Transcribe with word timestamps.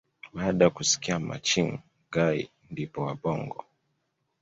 baada 0.33 0.65
ya 0.65 0.71
kusikia 0.71 1.19
maching 1.19 1.79
guy 2.11 2.43
ndipo 2.69 3.01
wabongo 3.01 3.65